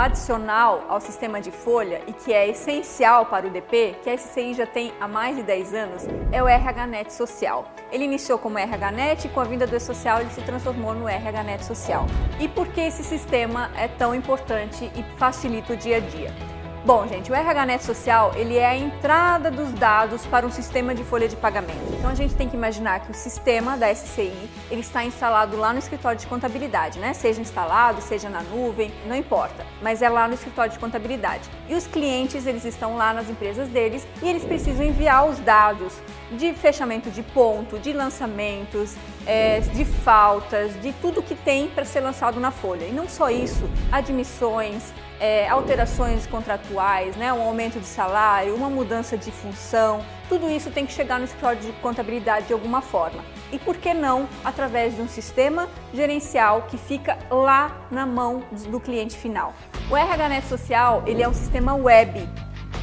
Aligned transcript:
adicional 0.00 0.84
ao 0.88 1.00
sistema 1.00 1.40
de 1.40 1.50
folha 1.50 2.00
e 2.06 2.12
que 2.12 2.32
é 2.32 2.48
essencial 2.48 3.26
para 3.26 3.46
o 3.46 3.50
DP, 3.50 3.96
que 4.02 4.08
a 4.08 4.16
SCI 4.16 4.54
já 4.54 4.66
tem 4.66 4.92
há 4.98 5.06
mais 5.06 5.36
de 5.36 5.42
10 5.42 5.74
anos, 5.74 6.06
é 6.32 6.42
o 6.42 6.46
RHNet 6.46 7.12
Social. 7.12 7.70
Ele 7.92 8.04
iniciou 8.04 8.38
como 8.38 8.58
RHNet 8.58 9.26
e 9.26 9.30
com 9.30 9.40
a 9.40 9.44
vinda 9.44 9.66
do 9.66 9.76
E-Social 9.76 10.20
ele 10.20 10.30
se 10.30 10.40
transformou 10.40 10.94
no 10.94 11.06
RHNet 11.06 11.64
Social. 11.64 12.06
E 12.38 12.48
por 12.48 12.68
que 12.68 12.80
esse 12.80 13.04
sistema 13.04 13.70
é 13.76 13.88
tão 13.88 14.14
importante 14.14 14.90
e 14.96 15.02
facilita 15.18 15.74
o 15.74 15.76
dia 15.76 15.98
a 15.98 16.00
dia? 16.00 16.59
Bom, 16.82 17.06
gente, 17.06 17.30
o 17.30 17.34
RHNet 17.34 17.84
Social 17.84 18.32
ele 18.34 18.56
é 18.56 18.66
a 18.66 18.74
entrada 18.74 19.50
dos 19.50 19.70
dados 19.74 20.24
para 20.24 20.46
um 20.46 20.50
sistema 20.50 20.94
de 20.94 21.04
folha 21.04 21.28
de 21.28 21.36
pagamento. 21.36 21.78
Então 21.92 22.08
a 22.08 22.14
gente 22.14 22.34
tem 22.34 22.48
que 22.48 22.56
imaginar 22.56 23.00
que 23.00 23.10
o 23.10 23.14
sistema 23.14 23.76
da 23.76 23.94
SCI 23.94 24.32
ele 24.70 24.80
está 24.80 25.04
instalado 25.04 25.58
lá 25.58 25.74
no 25.74 25.78
escritório 25.78 26.18
de 26.18 26.26
contabilidade, 26.26 26.98
né? 26.98 27.12
Seja 27.12 27.38
instalado, 27.38 28.00
seja 28.00 28.30
na 28.30 28.40
nuvem, 28.40 28.90
não 29.06 29.14
importa, 29.14 29.66
mas 29.82 30.00
é 30.00 30.08
lá 30.08 30.26
no 30.26 30.32
escritório 30.32 30.72
de 30.72 30.78
contabilidade. 30.78 31.50
E 31.68 31.74
os 31.74 31.86
clientes 31.86 32.46
eles 32.46 32.64
estão 32.64 32.96
lá 32.96 33.12
nas 33.12 33.28
empresas 33.28 33.68
deles 33.68 34.08
e 34.22 34.26
eles 34.26 34.42
precisam 34.42 34.86
enviar 34.86 35.28
os 35.28 35.38
dados 35.38 35.92
de 36.32 36.54
fechamento 36.54 37.10
de 37.10 37.22
ponto, 37.22 37.78
de 37.78 37.92
lançamentos, 37.92 38.96
é, 39.26 39.60
de 39.60 39.84
faltas, 39.84 40.80
de 40.80 40.94
tudo 40.94 41.22
que 41.22 41.34
tem 41.34 41.68
para 41.68 41.84
ser 41.84 42.00
lançado 42.00 42.40
na 42.40 42.50
folha. 42.50 42.86
E 42.86 42.92
não 42.92 43.06
só 43.06 43.28
isso, 43.28 43.68
admissões, 43.92 44.94
é, 45.20 45.46
alterações 45.48 46.26
contratuais, 46.26 47.14
né, 47.14 47.32
um 47.32 47.42
aumento 47.42 47.78
de 47.78 47.86
salário, 47.86 48.54
uma 48.54 48.70
mudança 48.70 49.16
de 49.16 49.30
função, 49.30 50.02
tudo 50.28 50.48
isso 50.48 50.70
tem 50.70 50.86
que 50.86 50.92
chegar 50.92 51.18
no 51.18 51.26
escritório 51.26 51.60
de 51.60 51.72
contabilidade 51.74 52.46
de 52.46 52.52
alguma 52.52 52.80
forma. 52.80 53.22
E 53.52 53.58
por 53.58 53.76
que 53.76 53.92
não 53.92 54.28
através 54.44 54.96
de 54.96 55.02
um 55.02 55.08
sistema 55.08 55.68
gerencial 55.92 56.62
que 56.62 56.78
fica 56.78 57.18
lá 57.30 57.86
na 57.90 58.06
mão 58.06 58.42
do 58.68 58.80
cliente 58.80 59.18
final? 59.18 59.52
O 59.90 59.94
RHNet 59.94 60.46
Social 60.46 61.02
ele 61.06 61.22
é 61.22 61.28
um 61.28 61.34
sistema 61.34 61.74
web. 61.74 62.26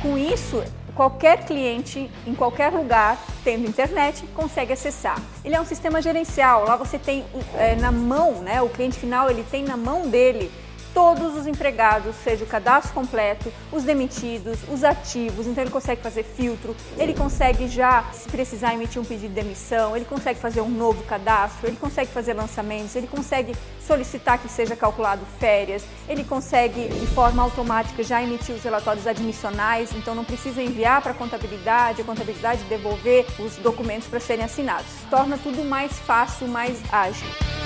Com 0.02 0.17
isso, 0.17 0.63
qualquer 0.93 1.45
cliente 1.45 2.11
em 2.25 2.35
qualquer 2.35 2.71
lugar, 2.71 3.17
tendo 3.43 3.67
internet, 3.67 4.25
consegue 4.35 4.73
acessar. 4.73 5.19
Ele 5.43 5.55
é 5.55 5.61
um 5.61 5.65
sistema 5.65 6.02
gerencial. 6.02 6.65
Lá 6.65 6.75
você 6.75 6.99
tem 6.99 7.23
é, 7.55 7.75
na 7.75 7.91
mão, 7.91 8.41
né? 8.41 8.61
O 8.61 8.69
cliente 8.69 8.99
final 8.99 9.30
ele 9.30 9.43
tem 9.49 9.63
na 9.63 9.77
mão 9.77 10.09
dele 10.09 10.52
todos 10.97 11.37
os 11.37 11.45
empregados, 11.45 12.15
seja 12.23 12.43
o 12.43 12.47
cadastro 12.47 12.91
completo, 12.91 13.53
os 13.71 13.83
demitidos, 13.83 14.57
os 14.67 14.83
ativos, 14.83 15.45
então 15.45 15.63
ele 15.63 15.69
consegue 15.69 16.01
fazer 16.01 16.23
filtro, 16.23 16.75
ele 16.97 17.13
consegue 17.13 17.67
já, 17.67 18.03
se 18.11 18.27
precisar, 18.27 18.73
emitir 18.73 18.99
um 18.99 19.05
pedido 19.05 19.29
de 19.29 19.39
demissão, 19.39 19.95
ele 19.95 20.05
consegue 20.05 20.39
fazer 20.39 20.59
um 20.61 20.69
novo 20.69 21.03
cadastro, 21.03 21.67
ele 21.67 21.77
consegue 21.77 22.09
fazer 22.09 22.33
lançamentos, 22.33 22.95
ele 22.95 23.05
consegue 23.05 23.55
solicitar 23.79 24.39
que 24.39 24.49
seja 24.49 24.75
calculado 24.75 25.21
férias, 25.39 25.85
ele 26.09 26.23
consegue 26.23 26.87
de 26.87 27.05
forma 27.05 27.43
automática 27.43 28.01
já 28.01 28.23
emitir 28.23 28.55
os 28.55 28.63
relatórios 28.63 29.05
admissionais, 29.05 29.91
então 29.95 30.15
não 30.15 30.25
precisa 30.25 30.63
enviar 30.63 31.03
para 31.03 31.11
a 31.11 31.15
contabilidade, 31.15 32.01
a 32.01 32.05
contabilidade 32.05 32.63
devolver 32.63 33.23
os 33.37 33.55
documentos 33.57 34.07
para 34.07 34.19
serem 34.19 34.43
assinados. 34.43 34.87
Torna 35.11 35.37
tudo 35.37 35.63
mais 35.63 35.91
fácil, 35.99 36.47
mais 36.47 36.81
ágil. 36.91 37.56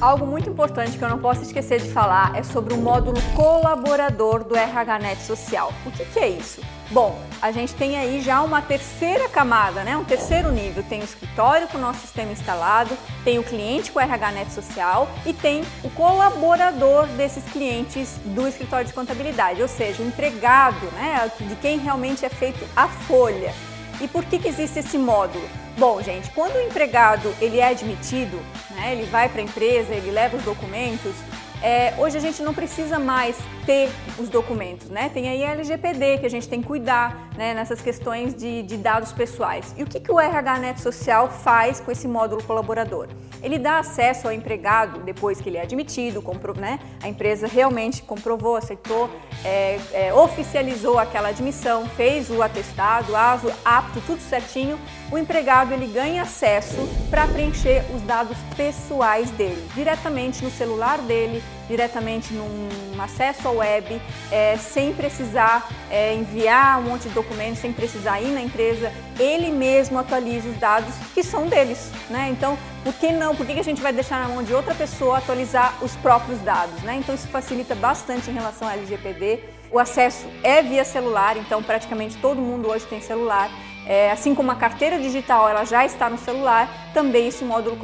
Algo 0.00 0.24
muito 0.24 0.48
importante 0.48 0.96
que 0.96 1.02
eu 1.02 1.08
não 1.08 1.18
posso 1.18 1.42
esquecer 1.42 1.80
de 1.80 1.90
falar 1.90 2.36
é 2.36 2.44
sobre 2.44 2.72
o 2.72 2.76
módulo 2.76 3.20
colaborador 3.34 4.44
do 4.44 4.54
RHNet 4.54 5.20
Social. 5.22 5.72
O 5.84 5.90
que, 5.90 6.04
que 6.04 6.20
é 6.20 6.28
isso? 6.28 6.60
Bom, 6.92 7.20
a 7.42 7.50
gente 7.50 7.74
tem 7.74 7.98
aí 7.98 8.20
já 8.20 8.40
uma 8.42 8.62
terceira 8.62 9.28
camada, 9.28 9.82
né? 9.82 9.96
um 9.96 10.04
terceiro 10.04 10.52
nível. 10.52 10.84
Tem 10.84 11.00
o 11.00 11.04
escritório 11.04 11.66
com 11.66 11.78
o 11.78 11.80
nosso 11.80 12.02
sistema 12.02 12.30
instalado, 12.30 12.96
tem 13.24 13.40
o 13.40 13.42
cliente 13.42 13.90
com 13.90 13.98
o 13.98 14.02
RHNet 14.02 14.52
Social 14.52 15.08
e 15.26 15.32
tem 15.32 15.64
o 15.82 15.90
colaborador 15.90 17.08
desses 17.16 17.42
clientes 17.50 18.20
do 18.24 18.46
escritório 18.46 18.86
de 18.86 18.92
contabilidade, 18.92 19.60
ou 19.60 19.68
seja, 19.68 20.00
o 20.00 20.06
empregado, 20.06 20.86
né? 20.92 21.28
de 21.40 21.56
quem 21.56 21.76
realmente 21.76 22.24
é 22.24 22.28
feito 22.28 22.64
a 22.76 22.86
folha. 22.86 23.52
E 24.00 24.06
por 24.06 24.24
que, 24.24 24.38
que 24.38 24.46
existe 24.46 24.78
esse 24.78 24.96
módulo? 24.96 25.44
Bom, 25.78 26.02
gente, 26.02 26.28
quando 26.30 26.56
o 26.56 26.60
empregado 26.60 27.32
ele 27.40 27.60
é 27.60 27.68
admitido, 27.68 28.36
né, 28.70 28.94
ele 28.94 29.04
vai 29.04 29.28
para 29.28 29.40
a 29.40 29.44
empresa, 29.44 29.94
ele 29.94 30.10
leva 30.10 30.36
os 30.36 30.42
documentos, 30.42 31.14
é, 31.62 31.94
hoje 31.98 32.16
a 32.16 32.20
gente 32.20 32.42
não 32.42 32.54
precisa 32.54 32.98
mais 32.98 33.36
ter 33.66 33.90
os 34.18 34.28
documentos, 34.28 34.88
né? 34.88 35.10
Tem 35.12 35.28
aí 35.28 35.44
a 35.44 35.50
LGPD 35.52 36.18
que 36.18 36.26
a 36.26 36.30
gente 36.30 36.48
tem 36.48 36.60
que 36.60 36.66
cuidar 36.66 37.28
né, 37.36 37.52
nessas 37.54 37.80
questões 37.80 38.34
de, 38.34 38.62
de 38.62 38.76
dados 38.76 39.12
pessoais. 39.12 39.74
E 39.76 39.82
o 39.82 39.86
que, 39.86 40.00
que 40.00 40.10
o 40.10 40.18
RHNet 40.18 40.80
Social 40.80 41.28
faz 41.30 41.80
com 41.80 41.90
esse 41.90 42.08
módulo 42.08 42.42
colaborador? 42.42 43.08
Ele 43.42 43.58
dá 43.58 43.78
acesso 43.78 44.26
ao 44.26 44.32
empregado 44.32 45.00
depois 45.00 45.40
que 45.40 45.48
ele 45.48 45.58
é 45.58 45.62
admitido, 45.62 46.20
compro, 46.20 46.58
né? 46.58 46.80
a 47.02 47.08
empresa 47.08 47.46
realmente 47.46 48.02
comprovou, 48.02 48.56
aceitou, 48.56 49.08
é, 49.44 49.78
é, 49.92 50.14
oficializou 50.14 50.98
aquela 50.98 51.28
admissão, 51.28 51.86
fez 51.88 52.30
o 52.30 52.42
atestado, 52.42 53.14
ASO, 53.14 53.52
apto, 53.64 54.00
tudo 54.06 54.20
certinho. 54.20 54.78
O 55.12 55.18
empregado 55.18 55.72
ele 55.72 55.86
ganha 55.86 56.22
acesso 56.22 56.88
para 57.10 57.26
preencher 57.28 57.84
os 57.94 58.02
dados 58.02 58.36
pessoais 58.56 59.30
dele, 59.30 59.64
diretamente 59.74 60.42
no 60.42 60.50
celular 60.50 60.98
dele, 60.98 61.42
diretamente 61.68 62.32
num 62.32 62.68
acesso 63.00 63.46
ao 63.46 63.56
web, 63.56 64.00
é, 64.32 64.56
sem 64.56 64.92
precisar 64.92 65.68
é, 65.90 66.14
enviar 66.14 66.80
um 66.80 66.82
monte 66.82 67.08
de 67.08 67.14
documentos, 67.14 67.60
sem 67.60 67.72
precisar 67.72 68.20
ir 68.20 68.28
na 68.28 68.40
empresa, 68.40 68.92
ele 69.18 69.50
mesmo 69.50 69.98
atualiza 69.98 70.48
os 70.48 70.56
dados 70.56 70.94
que 71.14 71.22
são 71.22 71.46
deles. 71.46 71.90
Né? 72.08 72.28
Então, 72.30 72.58
por 72.82 72.94
que 72.94 73.12
não? 73.12 73.34
Por 73.34 73.46
que 73.46 73.52
a 73.52 73.62
gente 73.62 73.82
vai 73.82 73.92
deixar 73.92 74.20
na 74.20 74.34
mão 74.34 74.42
de 74.42 74.54
outra 74.54 74.74
pessoa 74.74 75.18
atualizar 75.18 75.76
os 75.82 75.94
próprios 75.96 76.40
dados? 76.40 76.82
Né? 76.82 76.96
Então, 76.96 77.14
isso 77.14 77.28
facilita 77.28 77.74
bastante 77.74 78.30
em 78.30 78.34
relação 78.34 78.66
ao 78.66 78.74
LGPD. 78.74 79.40
O 79.70 79.78
acesso 79.78 80.26
é 80.42 80.62
via 80.62 80.82
celular, 80.82 81.36
então 81.36 81.62
praticamente 81.62 82.16
todo 82.16 82.40
mundo 82.40 82.70
hoje 82.70 82.86
tem 82.86 83.02
celular. 83.02 83.50
É, 83.86 84.10
assim 84.10 84.34
como 84.34 84.50
a 84.50 84.54
carteira 84.54 84.98
digital 84.98 85.48
ela 85.48 85.64
já 85.64 85.84
está 85.84 86.10
no 86.10 86.18
celular, 86.18 86.90
também 86.92 87.28
esse 87.28 87.44
módulo 87.44 87.76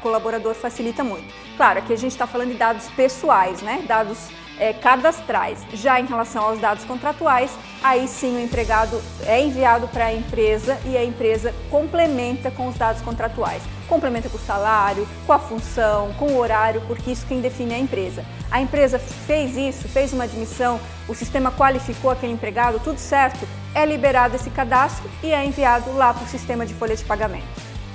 colaborador 0.00 0.54
facilita 0.54 1.04
muito. 1.04 1.32
Claro, 1.56 1.78
aqui 1.78 1.92
a 1.92 1.96
gente 1.96 2.12
está 2.12 2.26
falando 2.26 2.50
de 2.50 2.56
dados 2.56 2.88
pessoais, 2.90 3.62
né? 3.62 3.84
dados 3.86 4.30
é, 4.58 4.72
cadastrais. 4.72 5.64
Já 5.72 6.00
em 6.00 6.06
relação 6.06 6.44
aos 6.44 6.58
dados 6.58 6.84
contratuais, 6.84 7.56
aí 7.82 8.06
sim 8.08 8.36
o 8.36 8.40
empregado 8.40 9.00
é 9.26 9.40
enviado 9.40 9.88
para 9.88 10.06
a 10.06 10.14
empresa 10.14 10.78
e 10.84 10.96
a 10.96 11.04
empresa 11.04 11.54
complementa 11.70 12.50
com 12.50 12.68
os 12.68 12.76
dados 12.76 13.02
contratuais. 13.02 13.62
Complementa 13.94 14.28
com 14.28 14.36
o 14.36 14.40
salário, 14.40 15.06
com 15.24 15.32
a 15.32 15.38
função, 15.38 16.12
com 16.14 16.32
o 16.32 16.38
horário, 16.38 16.82
porque 16.88 17.12
isso 17.12 17.24
quem 17.26 17.40
define 17.40 17.74
é 17.74 17.76
a 17.76 17.78
empresa. 17.78 18.24
A 18.50 18.60
empresa 18.60 18.98
fez 18.98 19.56
isso, 19.56 19.88
fez 19.88 20.12
uma 20.12 20.24
admissão, 20.24 20.80
o 21.06 21.14
sistema 21.14 21.52
qualificou 21.52 22.10
aquele 22.10 22.32
empregado, 22.32 22.80
tudo 22.80 22.98
certo, 22.98 23.46
é 23.72 23.86
liberado 23.86 24.34
esse 24.34 24.50
cadastro 24.50 25.08
e 25.22 25.30
é 25.30 25.44
enviado 25.44 25.92
lá 25.92 26.12
para 26.12 26.24
o 26.24 26.26
sistema 26.26 26.66
de 26.66 26.74
folha 26.74 26.96
de 26.96 27.04
pagamento. 27.04 27.46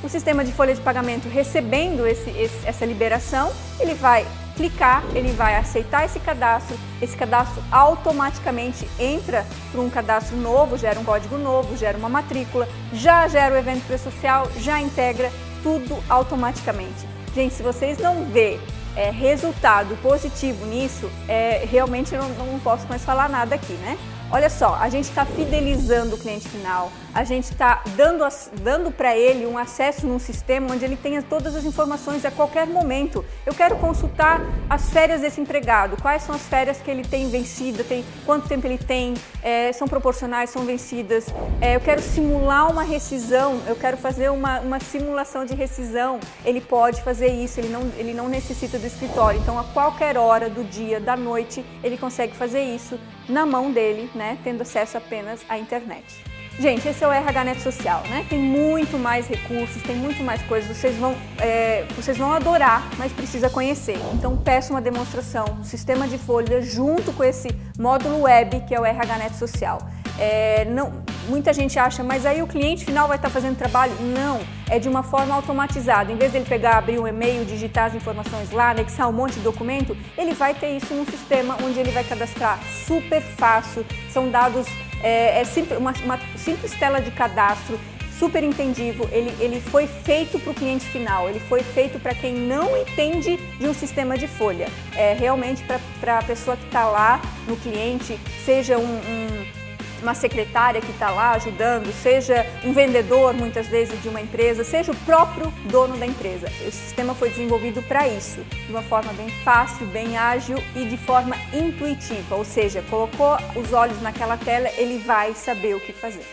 O 0.02 0.08
sistema 0.08 0.46
de 0.46 0.54
folha 0.54 0.74
de 0.74 0.80
pagamento 0.80 1.28
recebendo 1.28 2.08
esse, 2.08 2.30
esse, 2.30 2.66
essa 2.66 2.86
liberação, 2.86 3.52
ele 3.78 3.94
vai 3.94 4.26
clicar, 4.56 5.04
ele 5.14 5.34
vai 5.34 5.56
aceitar 5.56 6.06
esse 6.06 6.20
cadastro, 6.22 6.78
esse 7.02 7.18
cadastro 7.18 7.62
automaticamente 7.70 8.88
entra 8.98 9.46
para 9.70 9.82
um 9.82 9.90
cadastro 9.90 10.38
novo, 10.38 10.78
gera 10.78 10.98
um 10.98 11.04
código 11.04 11.38
novo, 11.38 11.76
gera 11.76 11.98
uma 11.98 12.08
matrícula, 12.08 12.70
já 12.94 13.28
gera 13.28 13.54
o 13.54 13.58
evento 13.58 13.86
pré-social, 13.86 14.50
já 14.60 14.80
integra 14.80 15.30
tudo 15.62 16.02
automaticamente. 16.10 17.08
Gente, 17.34 17.54
se 17.54 17.64
vocês 17.64 17.98
não 17.98 18.26
vê 18.26 18.60
é, 18.96 19.10
resultado 19.12 19.96
positivo 20.02 20.66
nisso, 20.66 21.10
é, 21.28 21.66
realmente 21.70 22.14
eu 22.14 22.22
não, 22.22 22.30
não 22.46 22.60
posso 22.60 22.88
mais 22.88 23.04
falar 23.04 23.30
nada 23.30 23.56
aqui, 23.56 23.74
né? 23.74 23.98
Olha 24.32 24.48
só, 24.48 24.76
a 24.76 24.90
gente 24.90 25.06
está 25.06 25.26
fidelizando 25.26 26.16
o 26.16 26.18
cliente 26.18 26.48
final, 26.48 26.92
a 27.16 27.24
gente 27.24 27.46
está 27.46 27.82
dando, 27.96 28.24
dando 28.62 28.92
para 28.92 29.18
ele 29.18 29.44
um 29.48 29.58
acesso 29.58 30.06
num 30.06 30.20
sistema 30.20 30.72
onde 30.72 30.86
ele 30.86 30.96
tenha 30.96 31.24
todas 31.24 31.56
as 31.56 31.66
informações 31.66 32.24
a 32.24 32.30
qualquer 32.30 32.68
momento. 32.68 33.26
Eu 33.44 33.56
quero 33.56 33.76
consultar 33.78 34.40
as 34.70 34.92
férias 34.92 35.22
desse 35.22 35.42
empregado, 35.42 36.00
quais 36.00 36.22
são 36.22 36.36
as 36.36 36.44
férias 36.44 36.78
que 36.80 36.92
ele 36.92 37.02
tem 37.02 37.28
vencida, 37.28 37.84
tem, 37.84 38.06
quanto 38.24 38.48
tempo 38.48 38.68
ele 38.68 38.78
tem, 38.78 39.16
é, 39.42 39.74
são 39.74 39.88
proporcionais, 39.88 40.52
são 40.52 40.64
vencidas. 40.64 41.26
É, 41.60 41.76
eu 41.76 41.80
quero 41.80 42.00
simular 42.00 42.72
uma 42.72 42.84
rescisão, 42.84 43.60
eu 43.66 43.76
quero 43.76 43.98
fazer 43.98 44.30
uma, 44.30 44.60
uma 44.60 44.80
simulação 44.80 45.44
de 45.44 45.56
rescisão. 45.56 46.20
Ele 46.46 46.62
pode 46.62 47.02
fazer 47.02 47.30
isso, 47.30 47.60
ele 47.60 47.70
não, 47.70 47.92
ele 47.98 48.14
não 48.14 48.30
necessita 48.30 48.78
do 48.78 48.86
escritório. 48.86 49.40
Então, 49.40 49.58
a 49.58 49.64
qualquer 49.64 50.18
hora 50.18 50.52
do 50.52 50.64
dia, 50.64 51.00
da 51.00 51.18
noite, 51.18 51.66
ele 51.84 51.98
consegue 51.98 52.36
fazer 52.36 52.62
isso 52.62 53.00
na 53.30 53.46
mão 53.46 53.72
dele, 53.72 54.10
né, 54.14 54.38
tendo 54.44 54.62
acesso 54.62 54.98
apenas 54.98 55.42
à 55.48 55.58
internet. 55.58 56.30
Gente, 56.60 56.86
esse 56.90 57.02
é 57.02 57.08
o 57.08 57.12
RHNet 57.12 57.62
Social, 57.62 58.04
né? 58.10 58.26
Tem 58.28 58.38
muito 58.38 59.00
mais 59.00 59.30
recursos, 59.30 59.82
tem 59.82 59.96
muito 59.96 60.22
mais 60.22 60.42
coisas. 60.42 60.76
Vocês 60.76 60.94
vão, 60.98 61.16
é, 61.38 61.86
vocês 61.96 62.18
vão 62.18 62.34
adorar, 62.34 62.86
mas 62.98 63.14
precisa 63.14 63.50
conhecer. 63.50 63.98
Então 64.14 64.36
peço 64.36 64.74
uma 64.74 64.82
demonstração 64.82 65.46
do 65.46 65.64
sistema 65.64 66.06
de 66.06 66.18
folha 66.18 66.62
junto 66.62 67.14
com 67.14 67.24
esse 67.24 67.48
módulo 67.80 68.24
web 68.24 68.60
que 68.68 68.76
é 68.76 68.80
o 68.80 68.84
RHNet 68.84 69.38
Social. 69.38 69.80
É, 70.20 70.66
não, 70.66 70.92
muita 71.30 71.54
gente 71.54 71.80
acha, 71.80 72.04
mas 72.04 72.26
aí 72.26 72.42
o 72.42 72.48
cliente 72.48 72.84
final 72.84 73.08
vai 73.08 73.16
estar 73.16 73.30
fazendo 73.30 73.58
trabalho? 73.58 73.94
Não, 74.02 74.40
é 74.70 74.78
de 74.78 74.90
uma 74.90 75.02
forma 75.02 75.34
automatizada. 75.34 76.12
Em 76.12 76.18
vez 76.18 76.32
dele 76.32 76.46
pegar, 76.46 76.78
abrir 76.78 77.00
um 77.00 77.08
e-mail, 77.08 77.46
digitar 77.46 77.86
as 77.86 77.96
informações 77.96 78.52
lá, 78.52 78.72
anexar 78.72 79.08
um 79.08 79.14
monte 79.14 79.36
de 79.36 79.42
documento, 79.42 79.96
ele 80.18 80.34
vai 80.34 80.54
ter 80.54 80.76
isso 80.76 80.94
num 80.94 81.06
sistema 81.06 81.58
onde 81.64 81.80
ele 81.80 81.92
vai 81.92 82.04
cadastrar 82.04 82.60
super 82.86 83.22
fácil. 83.22 83.86
São 84.12 84.30
dados, 84.30 84.68
é, 85.02 85.40
é 85.40 85.44
simples, 85.46 85.80
uma, 85.80 85.94
uma 86.04 86.20
simples 86.36 86.74
tela 86.74 87.00
de 87.00 87.12
cadastro 87.12 87.80
super 88.20 88.44
entendível, 88.44 89.08
ele, 89.14 89.34
ele 89.40 89.62
foi 89.62 89.88
feito 89.88 90.38
para 90.40 90.52
o 90.52 90.54
cliente 90.54 90.86
final, 90.86 91.30
ele 91.30 91.40
foi 91.40 91.64
feito 91.64 91.98
para 91.98 92.14
quem 92.14 92.34
não 92.36 92.76
entende 92.76 93.38
de 93.38 93.66
um 93.66 93.74
sistema 93.74 94.18
de 94.18 94.28
folha. 94.28 94.68
É 94.94 95.14
realmente 95.14 95.64
para 96.02 96.18
a 96.18 96.22
pessoa 96.22 96.58
que 96.58 96.66
está 96.66 96.86
lá 96.86 97.22
no 97.48 97.56
cliente, 97.56 98.20
seja 98.44 98.78
um, 98.78 98.84
um 98.84 99.59
uma 100.02 100.14
secretária 100.14 100.82
que 100.82 100.92
está 100.92 101.10
lá 101.10 101.32
ajudando, 101.32 101.92
seja 101.92 102.46
um 102.64 102.74
vendedor 102.74 103.34
muitas 103.34 103.68
vezes 103.68 104.02
de 104.02 104.10
uma 104.10 104.22
empresa, 104.22 104.64
seja 104.64 104.92
o 104.92 104.96
próprio 104.98 105.52
dono 105.66 105.98
da 105.98 106.06
empresa. 106.06 106.48
O 106.68 106.72
sistema 106.72 107.14
foi 107.14 107.30
desenvolvido 107.30 107.82
para 107.84 108.08
isso, 108.08 108.42
de 108.66 108.72
uma 108.72 108.82
forma 108.82 109.12
bem 109.14 109.30
fácil, 109.44 109.86
bem 109.88 110.18
ágil 110.18 110.58
e 110.76 110.86
de 110.86 110.98
forma 110.98 111.36
intuitiva, 111.54 112.36
ou 112.36 112.46
seja, 112.46 112.84
colocou 112.90 113.38
os 113.56 113.74
olhos 113.74 114.02
naquela 114.02 114.38
tela, 114.38 114.70
ele 114.78 115.00
vai 115.00 115.34
saber 115.34 115.76
o 115.76 115.80
que 115.80 115.94
fazer. 115.94 116.26